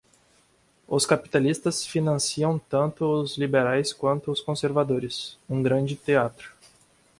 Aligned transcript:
Os 0.87 1.05
capitalistas 1.05 1.85
financiam 1.85 2.57
tanto 2.57 3.05
os 3.05 3.37
liberais 3.37 3.93
quanto 3.93 4.31
os 4.31 4.41
conservadores, 4.41 5.37
um 5.47 5.61
grande 5.61 5.95
teatro 5.95 6.51